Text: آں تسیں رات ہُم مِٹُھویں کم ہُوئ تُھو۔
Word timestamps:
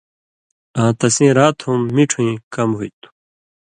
آں 0.81 0.91
تسیں 0.99 1.31
رات 1.37 1.57
ہُم 1.65 1.79
مِٹُھویں 1.95 2.35
کم 2.53 2.69
ہُوئ 2.77 2.89
تُھو۔ 2.99 3.09